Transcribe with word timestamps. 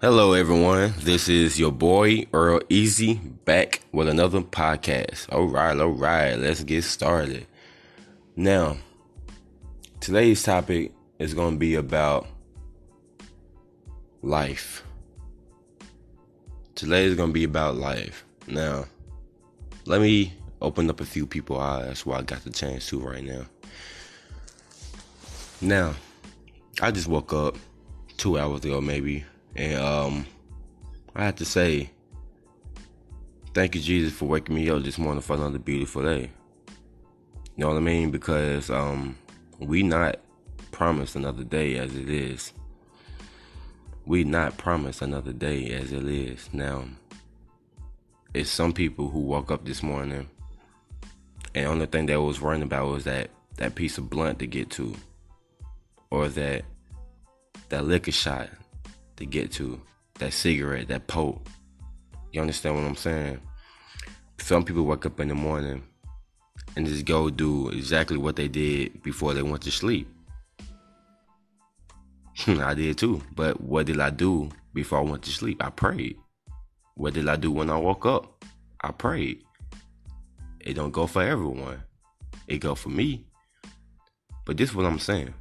Hello, 0.00 0.32
everyone. 0.32 0.94
This 1.00 1.28
is 1.28 1.58
your 1.58 1.72
boy 1.72 2.24
Earl 2.32 2.60
Easy 2.68 3.14
back 3.14 3.82
with 3.90 4.08
another 4.08 4.42
podcast. 4.42 5.26
All 5.32 5.46
right, 5.46 5.76
all 5.76 5.88
right, 5.88 6.38
let's 6.38 6.62
get 6.62 6.84
started. 6.84 7.48
Now, 8.36 8.76
today's 9.98 10.44
topic 10.44 10.92
is 11.18 11.34
going 11.34 11.54
to 11.54 11.58
be 11.58 11.74
about 11.74 12.28
life. 14.22 14.84
Today 16.76 17.06
is 17.06 17.16
going 17.16 17.30
to 17.30 17.34
be 17.34 17.42
about 17.42 17.74
life. 17.74 18.24
Now, 18.46 18.84
let 19.84 20.00
me 20.00 20.32
open 20.62 20.88
up 20.90 21.00
a 21.00 21.04
few 21.04 21.26
people 21.26 21.58
eyes. 21.58 21.86
That's 21.86 22.06
why 22.06 22.18
I 22.18 22.22
got 22.22 22.44
the 22.44 22.50
chance 22.50 22.86
to 22.90 23.00
right 23.00 23.24
now. 23.24 23.46
Now, 25.60 25.96
I 26.80 26.92
just 26.92 27.08
woke 27.08 27.32
up 27.32 27.56
two 28.16 28.38
hours 28.38 28.64
ago, 28.64 28.80
maybe 28.80 29.24
and 29.56 29.74
um, 29.74 30.26
I 31.14 31.24
have 31.24 31.36
to 31.36 31.44
say, 31.44 31.90
thank 33.54 33.74
you, 33.74 33.80
Jesus, 33.80 34.12
for 34.12 34.26
waking 34.26 34.54
me 34.54 34.70
up 34.70 34.82
this 34.82 34.98
morning 34.98 35.22
for 35.22 35.36
another 35.36 35.58
beautiful 35.58 36.02
day. 36.02 36.30
You 37.56 37.64
know 37.64 37.68
what 37.68 37.76
I 37.76 37.80
mean? 37.80 38.10
Because 38.10 38.70
um, 38.70 39.16
we 39.58 39.82
not 39.82 40.20
promised 40.70 41.16
another 41.16 41.42
day 41.42 41.76
as 41.76 41.96
it 41.96 42.08
is. 42.08 42.52
We 44.06 44.24
not 44.24 44.56
promised 44.56 45.02
another 45.02 45.32
day 45.32 45.72
as 45.72 45.92
it 45.92 46.06
is. 46.06 46.48
Now, 46.52 46.84
it's 48.32 48.48
some 48.48 48.72
people 48.72 49.08
who 49.08 49.20
woke 49.20 49.50
up 49.50 49.64
this 49.64 49.82
morning, 49.82 50.28
and 51.54 51.66
the 51.66 51.70
only 51.70 51.86
thing 51.86 52.06
that 52.06 52.20
was 52.20 52.40
worrying 52.40 52.62
about 52.62 52.86
was 52.88 53.04
that 53.04 53.30
that 53.56 53.74
piece 53.74 53.98
of 53.98 54.08
blunt 54.08 54.38
to 54.38 54.46
get 54.46 54.70
to, 54.70 54.94
or 56.10 56.28
that 56.28 56.64
that 57.70 57.84
liquor 57.84 58.12
shot 58.12 58.48
to 59.18 59.26
get 59.26 59.50
to 59.52 59.80
that 60.18 60.32
cigarette, 60.32 60.88
that 60.88 61.06
poke. 61.08 61.44
You 62.32 62.40
understand 62.40 62.76
what 62.76 62.84
I'm 62.84 62.96
saying? 62.96 63.40
Some 64.38 64.64
people 64.64 64.84
wake 64.84 65.04
up 65.06 65.18
in 65.18 65.28
the 65.28 65.34
morning 65.34 65.82
and 66.76 66.86
just 66.86 67.04
go 67.04 67.28
do 67.28 67.68
exactly 67.70 68.16
what 68.16 68.36
they 68.36 68.46
did 68.46 69.02
before 69.02 69.34
they 69.34 69.42
went 69.42 69.62
to 69.62 69.72
sleep. 69.72 70.08
I 72.46 72.74
did 72.74 72.96
too. 72.96 73.20
But 73.34 73.60
what 73.60 73.86
did 73.86 74.00
I 74.00 74.10
do 74.10 74.50
before 74.72 75.00
I 75.00 75.02
went 75.02 75.24
to 75.24 75.30
sleep? 75.30 75.62
I 75.62 75.70
prayed. 75.70 76.16
What 76.94 77.14
did 77.14 77.28
I 77.28 77.36
do 77.36 77.50
when 77.50 77.70
I 77.70 77.76
woke 77.76 78.06
up? 78.06 78.44
I 78.80 78.92
prayed. 78.92 79.42
It 80.60 80.74
don't 80.74 80.92
go 80.92 81.08
for 81.08 81.22
everyone. 81.22 81.82
It 82.46 82.58
go 82.58 82.76
for 82.76 82.90
me. 82.90 83.26
But 84.46 84.56
this 84.56 84.70
is 84.70 84.76
what 84.76 84.86
I'm 84.86 85.00
saying. 85.00 85.34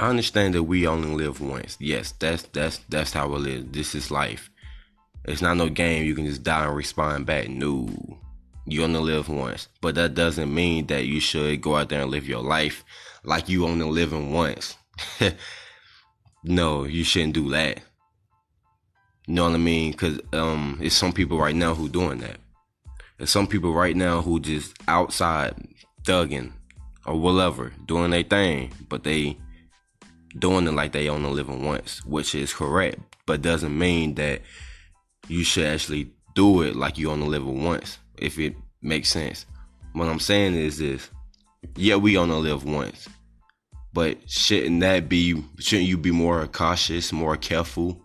I 0.00 0.08
understand 0.08 0.54
that 0.54 0.62
we 0.62 0.86
only 0.86 1.08
live 1.08 1.40
once. 1.40 1.76
Yes, 1.80 2.12
that's 2.12 2.44
that's 2.44 2.78
that's 2.88 3.12
how 3.12 3.34
it 3.34 3.46
is. 3.46 3.64
This 3.70 3.94
is 3.94 4.10
life. 4.10 4.48
It's 5.24 5.42
not 5.42 5.56
no 5.56 5.68
game 5.68 6.04
you 6.04 6.14
can 6.14 6.24
just 6.24 6.44
die 6.44 6.66
and 6.66 6.74
respawn 6.74 7.26
back. 7.26 7.48
No. 7.48 7.88
You 8.64 8.84
only 8.84 9.00
live 9.00 9.28
once. 9.28 9.68
But 9.80 9.94
that 9.96 10.14
doesn't 10.14 10.54
mean 10.54 10.86
that 10.86 11.06
you 11.06 11.20
should 11.20 11.60
go 11.60 11.76
out 11.76 11.88
there 11.88 12.02
and 12.02 12.10
live 12.10 12.28
your 12.28 12.42
life 12.42 12.84
like 13.24 13.48
you 13.48 13.66
only 13.66 13.86
living 13.86 14.32
once. 14.32 14.76
no, 16.44 16.84
you 16.84 17.02
shouldn't 17.02 17.34
do 17.34 17.50
that. 17.50 17.80
You 19.26 19.34
know 19.34 19.44
what 19.44 19.54
I 19.54 19.58
mean? 19.58 19.92
Cause 19.94 20.20
um 20.32 20.78
it's 20.80 20.94
some 20.94 21.12
people 21.12 21.38
right 21.38 21.56
now 21.56 21.74
who 21.74 21.88
doing 21.88 22.18
that. 22.18 22.38
There's 23.16 23.30
some 23.30 23.48
people 23.48 23.74
right 23.74 23.96
now 23.96 24.22
who 24.22 24.38
just 24.38 24.74
outside 24.86 25.54
thugging 26.04 26.52
or 27.04 27.18
whatever, 27.18 27.72
doing 27.86 28.12
their 28.12 28.22
thing, 28.22 28.72
but 28.88 29.02
they 29.02 29.36
doing 30.38 30.66
it 30.66 30.72
like 30.72 30.92
they 30.92 31.08
only 31.08 31.30
living 31.30 31.64
once, 31.64 32.04
which 32.04 32.34
is 32.34 32.52
correct, 32.52 32.98
but 33.26 33.42
doesn't 33.42 33.76
mean 33.76 34.14
that 34.14 34.42
you 35.28 35.44
should 35.44 35.66
actually 35.66 36.10
do 36.34 36.62
it 36.62 36.76
like 36.76 36.98
you 36.98 37.10
only 37.10 37.28
living 37.28 37.64
once, 37.64 37.98
if 38.16 38.38
it 38.38 38.54
makes 38.82 39.08
sense. 39.08 39.46
What 39.92 40.08
I'm 40.08 40.20
saying 40.20 40.54
is 40.54 40.78
this 40.78 41.10
yeah, 41.76 41.96
we 41.96 42.16
only 42.16 42.36
live 42.36 42.64
once. 42.64 43.08
But 43.92 44.18
shouldn't 44.30 44.80
that 44.80 45.08
be 45.08 45.42
shouldn't 45.58 45.88
you 45.88 45.96
be 45.96 46.10
more 46.10 46.46
cautious, 46.46 47.12
more 47.12 47.36
careful 47.36 48.00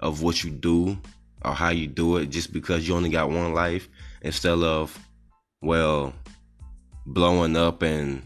of 0.00 0.22
what 0.22 0.44
you 0.44 0.50
do 0.50 0.98
or 1.44 1.52
how 1.52 1.70
you 1.70 1.86
do 1.86 2.16
it 2.16 2.26
just 2.26 2.52
because 2.52 2.86
you 2.86 2.94
only 2.94 3.10
got 3.10 3.30
one 3.30 3.52
life 3.52 3.88
instead 4.22 4.58
of 4.58 4.98
well 5.60 6.14
blowing 7.06 7.56
up 7.56 7.82
and 7.82 8.22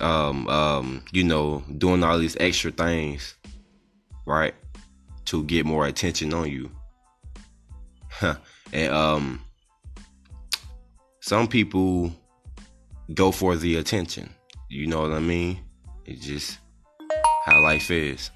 um, 0.00 0.48
um, 0.48 1.02
you 1.12 1.24
know, 1.24 1.62
doing 1.78 2.02
all 2.02 2.18
these 2.18 2.36
extra 2.40 2.70
things, 2.70 3.34
right, 4.26 4.54
to 5.26 5.44
get 5.44 5.66
more 5.66 5.86
attention 5.86 6.32
on 6.34 6.50
you. 6.50 6.70
and 8.72 8.92
um, 8.92 9.40
some 11.20 11.46
people 11.46 12.12
go 13.14 13.30
for 13.30 13.56
the 13.56 13.76
attention. 13.76 14.30
You 14.68 14.86
know 14.86 15.02
what 15.02 15.12
I 15.12 15.20
mean? 15.20 15.60
It's 16.04 16.24
just 16.24 16.58
how 17.44 17.62
life 17.62 17.90
is. 17.90 18.30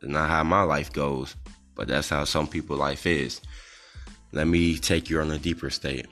It's 0.00 0.10
not 0.10 0.28
how 0.28 0.42
my 0.44 0.62
life 0.62 0.92
goes, 0.92 1.36
but 1.74 1.88
that's 1.88 2.08
how 2.08 2.24
some 2.24 2.46
people 2.46 2.76
life 2.76 3.06
is. 3.06 3.40
Let 4.32 4.46
me 4.48 4.78
take 4.78 5.08
you 5.08 5.20
on 5.20 5.30
a 5.30 5.38
deeper 5.38 5.70
state. 5.70 6.06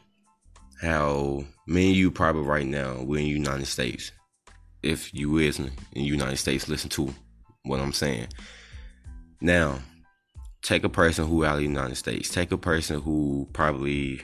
How 0.81 1.44
me 1.66 1.88
and 1.88 1.97
you 1.97 2.11
probably 2.11 2.43
right 2.43 2.66
now, 2.66 3.03
we're 3.03 3.21
in 3.21 3.26
United 3.26 3.66
States 3.66 4.12
if 4.84 5.15
you 5.15 5.39
is 5.39 5.59
in 5.59 5.71
the 5.95 6.03
United 6.03 6.37
States, 6.37 6.69
listen 6.69 6.91
to 6.91 7.12
what 7.65 7.81
I'm 7.81 7.93
saying. 7.93 8.28
Now, 9.41 9.78
take 10.62 10.84
a 10.84 10.89
person 10.89 11.27
who 11.27 11.45
out 11.45 11.55
of 11.55 11.59
the 11.59 11.65
United 11.65 11.97
States. 11.97 12.28
Take 12.28 12.53
a 12.53 12.59
person 12.59 13.00
who 13.00 13.49
probably 13.53 14.23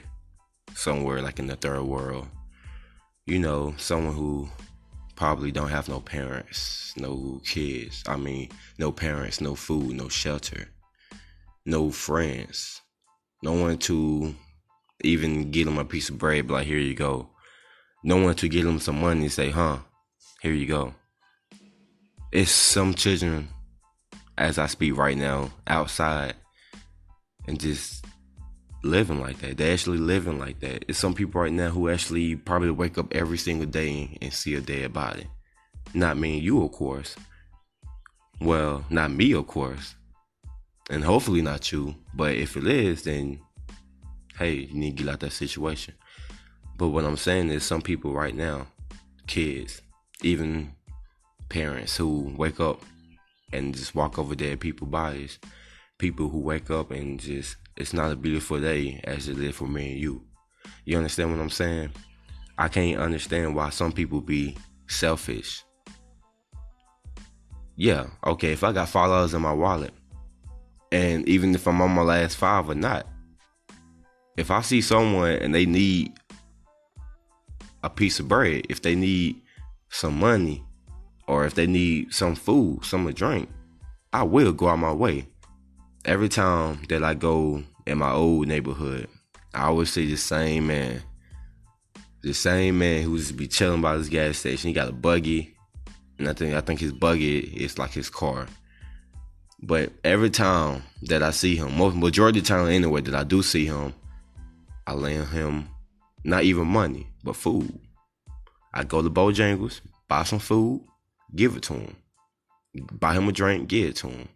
somewhere 0.73 1.21
like 1.21 1.39
in 1.39 1.47
the 1.47 1.55
third 1.55 1.83
world. 1.83 2.27
You 3.25 3.39
know, 3.39 3.73
someone 3.77 4.13
who 4.13 4.49
probably 5.15 5.51
don't 5.51 5.69
have 5.69 5.89
no 5.89 5.99
parents, 5.99 6.93
no 6.95 7.41
kids. 7.43 8.03
I 8.07 8.15
mean, 8.15 8.49
no 8.77 8.91
parents, 8.91 9.41
no 9.41 9.55
food, 9.55 9.95
no 9.95 10.09
shelter, 10.09 10.69
no 11.65 11.91
friends, 11.91 12.81
no 13.41 13.53
one 13.53 13.77
to 13.79 14.35
even 15.03 15.49
get 15.49 15.65
them 15.65 15.79
a 15.79 15.85
piece 15.85 16.09
of 16.09 16.19
bread. 16.19 16.47
But 16.47 16.53
like, 16.53 16.67
here 16.67 16.77
you 16.77 16.93
go. 16.93 17.29
No 18.03 18.17
one 18.17 18.35
to 18.35 18.49
give 18.49 18.65
them 18.65 18.79
some 18.79 18.99
money 18.99 19.21
and 19.21 19.31
say, 19.31 19.49
huh, 19.51 19.79
here 20.41 20.53
you 20.53 20.65
go. 20.65 20.93
It's 22.31 22.51
some 22.51 22.95
children, 22.95 23.47
as 24.37 24.57
I 24.57 24.65
speak 24.65 24.97
right 24.97 25.15
now, 25.15 25.51
outside 25.67 26.33
and 27.47 27.59
just 27.59 28.03
living 28.83 29.19
like 29.19 29.37
that. 29.39 29.57
They're 29.57 29.73
actually 29.73 29.99
living 29.99 30.39
like 30.39 30.59
that. 30.61 30.85
It's 30.87 30.97
some 30.97 31.13
people 31.13 31.41
right 31.41 31.51
now 31.51 31.69
who 31.69 31.89
actually 31.89 32.35
probably 32.35 32.71
wake 32.71 32.97
up 32.97 33.13
every 33.13 33.37
single 33.37 33.67
day 33.67 34.17
and 34.19 34.33
see 34.33 34.55
a 34.55 34.61
dead 34.61 34.93
body. 34.93 35.27
Not 35.93 36.17
me 36.17 36.37
and 36.37 36.43
you, 36.43 36.63
of 36.63 36.71
course. 36.71 37.15
Well, 38.39 38.83
not 38.89 39.11
me, 39.11 39.33
of 39.33 39.45
course. 39.45 39.93
And 40.89 41.03
hopefully 41.03 41.43
not 41.43 41.71
you. 41.71 41.93
But 42.15 42.33
if 42.33 42.57
it 42.57 42.65
is, 42.65 43.03
then 43.03 43.39
hey, 44.39 44.53
you 44.53 44.73
need 44.73 44.97
to 44.97 45.03
get 45.03 45.09
out 45.09 45.13
of 45.15 45.19
that 45.19 45.33
situation. 45.33 45.93
But 46.77 46.87
what 46.87 47.05
I'm 47.05 47.17
saying 47.17 47.49
is 47.51 47.63
some 47.63 47.83
people 47.83 48.11
right 48.11 48.35
now, 48.35 48.65
kids, 49.27 49.83
even 50.21 50.73
parents 51.49 51.97
who 51.97 52.33
wake 52.37 52.59
up 52.59 52.81
and 53.51 53.75
just 53.75 53.95
walk 53.95 54.17
over 54.17 54.35
dead 54.35 54.59
people 54.59 54.87
bodies. 54.87 55.39
People 55.97 56.29
who 56.29 56.39
wake 56.39 56.71
up 56.71 56.91
and 56.91 57.19
just 57.19 57.57
it's 57.77 57.93
not 57.93 58.11
a 58.11 58.15
beautiful 58.15 58.59
day 58.59 59.01
as 59.03 59.27
it 59.27 59.39
is 59.39 59.55
for 59.55 59.67
me 59.67 59.91
and 59.91 60.01
you. 60.01 60.23
You 60.85 60.97
understand 60.97 61.31
what 61.31 61.41
I'm 61.41 61.49
saying? 61.49 61.91
I 62.57 62.67
can't 62.67 62.99
understand 62.99 63.55
why 63.55 63.69
some 63.69 63.91
people 63.91 64.21
be 64.21 64.57
selfish. 64.87 65.63
Yeah, 67.75 68.07
okay, 68.25 68.51
if 68.51 68.63
I 68.63 68.71
got 68.71 68.89
five 68.89 69.09
dollars 69.09 69.33
in 69.33 69.41
my 69.41 69.53
wallet, 69.53 69.93
and 70.91 71.27
even 71.27 71.55
if 71.55 71.67
I'm 71.67 71.81
on 71.81 71.91
my 71.91 72.01
last 72.01 72.37
five 72.37 72.69
or 72.69 72.75
not, 72.75 73.07
if 74.37 74.51
I 74.51 74.61
see 74.61 74.81
someone 74.81 75.31
and 75.31 75.55
they 75.55 75.65
need 75.65 76.13
a 77.83 77.89
piece 77.89 78.19
of 78.19 78.27
bread, 78.27 78.65
if 78.69 78.81
they 78.81 78.95
need 78.95 79.40
some 79.91 80.17
money 80.17 80.63
or 81.27 81.45
if 81.45 81.53
they 81.53 81.67
need 81.67 82.13
some 82.13 82.35
food, 82.35 82.83
some 82.83 83.05
to 83.05 83.13
drink, 83.13 83.49
I 84.11 84.23
will 84.23 84.51
go 84.51 84.67
out 84.69 84.79
my 84.79 84.91
way. 84.91 85.27
Every 86.03 86.29
time 86.29 86.81
that 86.89 87.03
I 87.03 87.13
go 87.13 87.63
in 87.85 87.99
my 87.99 88.11
old 88.11 88.47
neighborhood, 88.47 89.07
I 89.53 89.65
always 89.65 89.91
see 89.91 90.09
the 90.09 90.17
same 90.17 90.67
man. 90.67 91.01
The 92.23 92.33
same 92.33 92.79
man 92.79 93.03
who 93.03 93.17
just 93.17 93.37
be 93.37 93.47
chilling 93.47 93.81
by 93.81 93.97
this 93.97 94.09
gas 94.09 94.37
station. 94.39 94.69
He 94.69 94.73
got 94.73 94.89
a 94.89 94.93
buggy. 94.93 95.55
And 96.17 96.27
I 96.27 96.33
think 96.33 96.53
I 96.53 96.61
think 96.61 96.79
his 96.79 96.93
buggy 96.93 97.39
is 97.39 97.77
like 97.77 97.91
his 97.91 98.09
car. 98.09 98.47
But 99.61 99.91
every 100.03 100.29
time 100.29 100.83
that 101.03 101.21
I 101.23 101.31
see 101.31 101.55
him, 101.55 101.77
most 101.77 101.95
majority 101.95 102.39
of 102.39 102.45
the 102.45 102.49
time 102.49 102.67
anyway 102.67 103.01
that 103.01 103.15
I 103.15 103.23
do 103.23 103.41
see 103.41 103.65
him, 103.65 103.93
I 104.87 104.93
lend 104.93 105.27
him 105.29 105.67
not 106.23 106.43
even 106.43 106.67
money, 106.67 107.07
but 107.23 107.35
food. 107.35 107.79
I 108.73 108.83
go 108.83 109.01
to 109.01 109.09
Bojangles, 109.09 109.81
buy 110.07 110.23
some 110.23 110.39
food, 110.39 110.83
give 111.35 111.55
it 111.55 111.63
to 111.63 111.73
him. 111.73 111.95
Buy 112.93 113.13
him 113.13 113.27
a 113.27 113.31
drink, 113.31 113.67
give 113.67 113.89
it 113.89 113.95
to 113.97 114.07
him. 114.07 114.29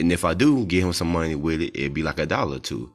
And 0.00 0.10
if 0.10 0.24
I 0.24 0.34
do 0.34 0.64
give 0.66 0.84
him 0.84 0.92
some 0.92 1.12
money 1.12 1.34
with 1.34 1.60
it, 1.60 1.78
it'd 1.78 1.94
be 1.94 2.02
like 2.02 2.18
a 2.18 2.26
dollar 2.26 2.56
or 2.56 2.60
two. 2.60 2.92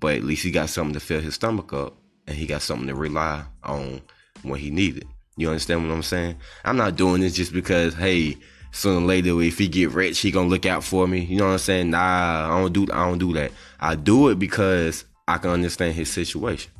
But 0.00 0.16
at 0.16 0.24
least 0.24 0.42
he 0.42 0.50
got 0.50 0.70
something 0.70 0.94
to 0.94 1.00
fill 1.00 1.20
his 1.20 1.34
stomach 1.34 1.72
up 1.72 1.96
and 2.26 2.36
he 2.36 2.46
got 2.46 2.62
something 2.62 2.88
to 2.88 2.94
rely 2.94 3.44
on 3.62 4.00
when 4.42 4.58
he 4.58 4.70
needs 4.70 4.98
it. 4.98 5.06
You 5.36 5.48
understand 5.48 5.86
what 5.86 5.94
I'm 5.94 6.02
saying? 6.02 6.36
I'm 6.64 6.76
not 6.76 6.96
doing 6.96 7.20
this 7.20 7.34
just 7.34 7.52
because, 7.52 7.94
hey, 7.94 8.36
sooner 8.72 9.00
or 9.00 9.06
later, 9.06 9.40
if 9.42 9.58
he 9.58 9.68
get 9.68 9.90
rich, 9.90 10.20
he 10.20 10.30
gonna 10.30 10.48
look 10.48 10.66
out 10.66 10.84
for 10.84 11.06
me. 11.06 11.20
You 11.24 11.38
know 11.38 11.46
what 11.46 11.52
I'm 11.52 11.58
saying? 11.58 11.90
Nah, 11.90 12.46
I 12.46 12.60
don't 12.60 12.72
do 12.72 12.86
I 12.92 13.06
don't 13.06 13.18
do 13.18 13.32
that. 13.34 13.52
I 13.80 13.94
do 13.94 14.28
it 14.28 14.38
because 14.38 15.04
I 15.26 15.38
can 15.38 15.50
understand 15.50 15.94
his 15.94 16.10
situation. 16.10 16.70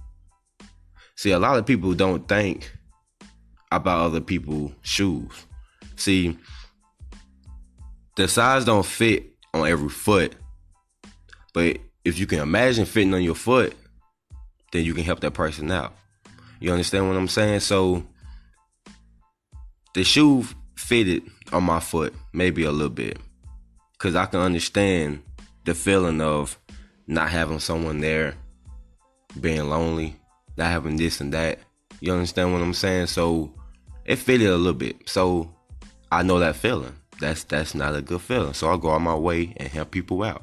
See, 1.16 1.30
a 1.30 1.38
lot 1.38 1.58
of 1.58 1.66
people 1.66 1.94
don't 1.94 2.28
think 2.28 2.70
about 3.80 4.00
other 4.00 4.20
people's 4.20 4.72
shoes. 4.82 5.46
See, 5.96 6.38
the 8.16 8.28
size 8.28 8.64
don't 8.64 8.86
fit 8.86 9.32
on 9.52 9.66
every 9.66 9.88
foot. 9.88 10.34
But 11.52 11.78
if 12.04 12.18
you 12.18 12.26
can 12.26 12.40
imagine 12.40 12.84
fitting 12.84 13.14
on 13.14 13.22
your 13.22 13.34
foot, 13.34 13.74
then 14.72 14.84
you 14.84 14.94
can 14.94 15.04
help 15.04 15.20
that 15.20 15.32
person 15.32 15.70
out. 15.70 15.94
You 16.60 16.72
understand 16.72 17.08
what 17.08 17.16
I'm 17.16 17.28
saying? 17.28 17.60
So 17.60 18.04
the 19.94 20.04
shoe 20.04 20.44
fitted 20.76 21.22
on 21.52 21.64
my 21.64 21.80
foot, 21.80 22.14
maybe 22.32 22.64
a 22.64 22.72
little 22.72 22.88
bit. 22.88 23.18
Cause 23.98 24.16
I 24.16 24.26
can 24.26 24.40
understand 24.40 25.22
the 25.64 25.74
feeling 25.74 26.20
of 26.20 26.58
not 27.06 27.30
having 27.30 27.60
someone 27.60 28.00
there, 28.00 28.34
being 29.40 29.68
lonely, 29.68 30.16
not 30.56 30.70
having 30.70 30.96
this 30.96 31.20
and 31.20 31.32
that. 31.32 31.58
You 32.00 32.12
understand 32.12 32.52
what 32.52 32.60
I'm 32.60 32.74
saying? 32.74 33.06
So 33.06 33.54
it 34.04 34.16
fitted 34.16 34.48
a 34.48 34.56
little 34.56 34.72
bit. 34.72 35.08
So 35.08 35.50
I 36.10 36.22
know 36.22 36.38
that 36.38 36.56
feeling. 36.56 36.94
That's 37.20 37.44
that's 37.44 37.74
not 37.74 37.94
a 37.94 38.02
good 38.02 38.20
feeling. 38.20 38.54
So 38.54 38.70
I 38.72 38.76
go 38.76 38.90
out 38.90 39.00
my 39.00 39.14
way 39.14 39.54
and 39.56 39.68
help 39.68 39.90
people 39.90 40.22
out. 40.22 40.42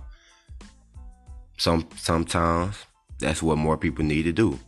Some 1.58 1.88
sometimes 1.96 2.76
that's 3.20 3.44
what 3.44 3.58
more 3.58 3.78
people 3.78 4.04
need 4.04 4.24
to 4.24 4.32
do. 4.32 4.60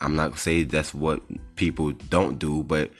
I'm 0.00 0.16
not 0.16 0.28
gonna 0.28 0.40
say 0.40 0.62
that's 0.62 0.94
what 0.94 1.22
people 1.56 1.92
don't 1.92 2.38
do, 2.38 2.62
but 2.62 2.90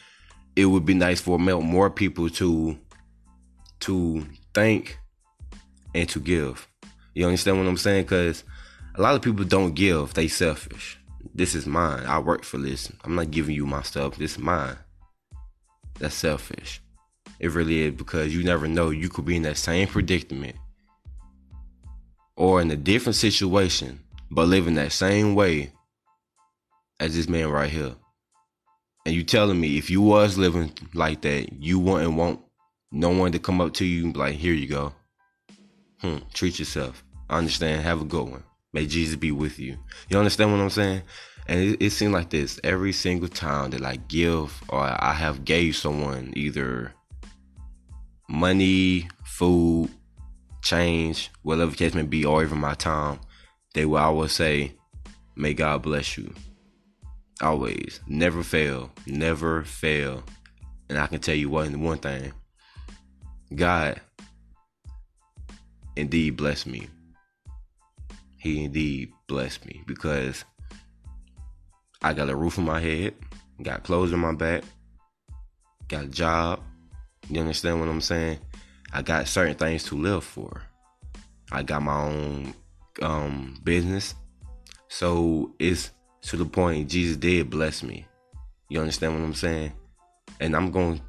it 0.56 0.66
would 0.66 0.84
be 0.84 0.94
nice 0.94 1.20
for 1.20 1.38
more 1.38 1.90
people 1.90 2.28
to 2.30 2.76
to 3.80 4.26
think 4.54 4.98
and 5.94 6.08
to 6.08 6.20
give. 6.20 6.68
You 7.14 7.26
understand 7.26 7.58
what 7.58 7.66
I'm 7.66 7.76
saying? 7.76 8.04
Because 8.04 8.44
a 8.96 9.00
lot 9.00 9.14
of 9.14 9.22
people 9.22 9.44
don't 9.44 9.74
give; 9.74 10.14
they 10.14 10.28
selfish. 10.28 10.98
This 11.34 11.54
is 11.54 11.66
mine. 11.66 12.04
I 12.06 12.18
work 12.18 12.44
for 12.44 12.58
this. 12.58 12.90
I'm 13.04 13.14
not 13.14 13.30
giving 13.30 13.54
you 13.54 13.66
my 13.66 13.82
stuff. 13.82 14.16
This 14.16 14.32
is 14.32 14.38
mine. 14.38 14.76
That's 15.98 16.14
selfish. 16.14 16.80
It 17.40 17.52
really 17.52 17.82
is 17.82 17.94
because 17.94 18.34
you 18.34 18.42
never 18.42 18.66
know. 18.66 18.90
You 18.90 19.08
could 19.08 19.24
be 19.24 19.36
in 19.36 19.42
that 19.42 19.56
same 19.56 19.88
predicament 19.88 20.56
or 22.36 22.60
in 22.60 22.70
a 22.70 22.76
different 22.76 23.16
situation, 23.16 24.00
but 24.30 24.48
living 24.48 24.74
that 24.74 24.92
same 24.92 25.34
way 25.34 25.72
as 27.00 27.14
this 27.14 27.28
man 27.28 27.48
right 27.48 27.70
here. 27.70 27.94
And 29.06 29.14
you 29.14 29.24
telling 29.24 29.60
me 29.60 29.78
if 29.78 29.90
you 29.90 30.02
was 30.02 30.36
living 30.36 30.72
like 30.94 31.22
that, 31.22 31.52
you 31.52 31.78
wouldn't 31.78 32.14
want 32.14 32.40
no 32.90 33.10
one 33.10 33.32
to 33.32 33.38
come 33.38 33.60
up 33.60 33.74
to 33.74 33.84
you 33.84 34.04
and 34.04 34.14
be 34.14 34.20
like, 34.20 34.34
here 34.34 34.52
you 34.52 34.66
go. 34.66 34.92
Hmm, 36.00 36.18
treat 36.32 36.58
yourself. 36.58 37.02
I 37.28 37.38
understand. 37.38 37.82
Have 37.82 38.00
a 38.02 38.04
good 38.04 38.28
one. 38.28 38.44
May 38.72 38.86
Jesus 38.86 39.16
be 39.16 39.32
with 39.32 39.58
you. 39.58 39.78
You 40.08 40.18
understand 40.18 40.52
what 40.52 40.60
I'm 40.60 40.70
saying? 40.70 41.02
And 41.48 41.60
it, 41.60 41.82
it 41.82 41.90
seems 41.90 42.12
like 42.12 42.30
this 42.30 42.60
every 42.62 42.92
single 42.92 43.28
time 43.28 43.70
that 43.70 43.84
I 43.84 43.96
give 43.96 44.62
or 44.68 44.80
I 44.80 45.14
have 45.14 45.44
gave 45.44 45.76
someone 45.76 46.32
either 46.36 46.92
money, 48.28 49.08
food, 49.24 49.90
change, 50.62 51.30
whatever 51.42 51.74
case 51.74 51.94
may 51.94 52.02
be, 52.02 52.24
or 52.24 52.42
even 52.42 52.58
my 52.58 52.74
time, 52.74 53.20
they 53.74 53.86
will 53.86 53.98
always 53.98 54.32
say, 54.32 54.74
May 55.36 55.54
God 55.54 55.82
bless 55.82 56.18
you. 56.18 56.34
Always. 57.40 58.00
Never 58.08 58.42
fail. 58.42 58.90
Never 59.06 59.62
fail. 59.62 60.24
And 60.88 60.98
I 60.98 61.06
can 61.06 61.20
tell 61.20 61.34
you 61.34 61.48
one 61.48 61.80
one 61.80 61.98
thing. 61.98 62.32
God 63.54 64.00
indeed 65.96 66.36
blessed 66.36 66.66
me. 66.66 66.88
He 68.38 68.64
indeed 68.64 69.12
blessed 69.28 69.64
me 69.64 69.82
because 69.86 70.44
I 72.02 72.12
got 72.12 72.30
a 72.30 72.36
roof 72.36 72.58
on 72.58 72.64
my 72.64 72.80
head, 72.80 73.14
got 73.62 73.82
clothes 73.82 74.12
on 74.12 74.20
my 74.20 74.34
back, 74.34 74.62
got 75.88 76.04
a 76.04 76.08
job. 76.08 76.60
You 77.28 77.40
understand 77.40 77.80
what 77.80 77.88
I'm 77.88 78.00
saying? 78.00 78.38
I 78.92 79.02
got 79.02 79.28
certain 79.28 79.54
things 79.54 79.84
to 79.84 79.96
live 79.96 80.24
for. 80.24 80.62
I 81.50 81.62
got 81.62 81.82
my 81.82 82.02
own 82.02 82.54
um, 83.02 83.58
business. 83.64 84.14
So 84.88 85.54
it's 85.58 85.90
to 86.22 86.36
the 86.36 86.46
point 86.46 86.88
Jesus 86.88 87.16
did 87.16 87.50
bless 87.50 87.82
me. 87.82 88.06
You 88.68 88.80
understand 88.80 89.14
what 89.14 89.24
I'm 89.24 89.34
saying? 89.34 89.72
And 90.40 90.54
I'm 90.54 90.70
going 90.70 91.00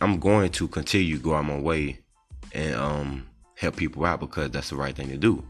I'm 0.00 0.20
going 0.20 0.50
to 0.50 0.68
continue 0.68 1.16
to 1.16 1.22
go 1.22 1.34
out 1.34 1.44
my 1.44 1.58
way 1.58 1.98
and 2.52 2.74
um, 2.76 3.26
help 3.56 3.76
people 3.76 4.04
out 4.04 4.20
because 4.20 4.50
that's 4.50 4.70
the 4.70 4.76
right 4.76 4.94
thing 4.94 5.08
to 5.08 5.16
do. 5.16 5.44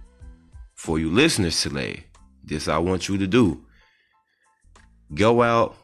For 0.75 0.99
you 0.99 1.11
listeners 1.11 1.61
today, 1.61 2.05
this 2.43 2.69
I 2.69 2.79
want 2.79 3.09
you 3.09 3.19
to 3.19 3.27
do. 3.27 3.65
Go 5.15 5.43
out 5.43 5.77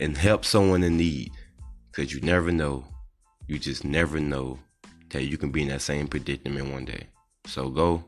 and 0.00 0.16
help 0.16 0.44
someone 0.44 0.82
in 0.82 0.96
need. 0.96 1.32
Cause 1.92 2.12
you 2.12 2.20
never 2.20 2.52
know. 2.52 2.84
You 3.46 3.58
just 3.58 3.84
never 3.84 4.20
know 4.20 4.58
that 5.10 5.24
you 5.24 5.38
can 5.38 5.50
be 5.50 5.62
in 5.62 5.68
that 5.68 5.80
same 5.80 6.06
predicament 6.06 6.70
one 6.70 6.84
day. 6.84 7.06
So 7.46 7.70
go 7.70 8.04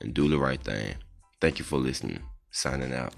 and 0.00 0.14
do 0.14 0.28
the 0.28 0.38
right 0.38 0.62
thing. 0.62 0.94
Thank 1.40 1.58
you 1.58 1.64
for 1.64 1.78
listening. 1.78 2.20
Signing 2.52 2.94
out. 2.94 3.12